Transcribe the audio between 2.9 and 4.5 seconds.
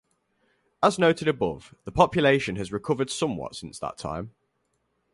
somewhat since that time.